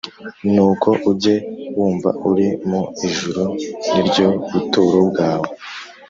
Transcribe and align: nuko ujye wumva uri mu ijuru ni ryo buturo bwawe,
nuko 0.53 0.89
ujye 1.11 1.35
wumva 1.75 2.09
uri 2.29 2.47
mu 2.69 2.81
ijuru 3.07 3.41
ni 3.91 4.01
ryo 4.07 4.27
buturo 4.51 4.97
bwawe, 5.09 5.47